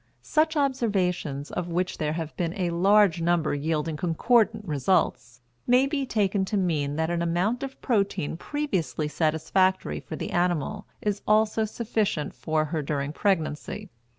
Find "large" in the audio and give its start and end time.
2.71-3.21